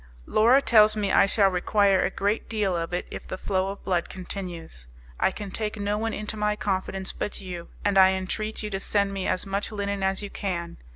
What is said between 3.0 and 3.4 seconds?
if the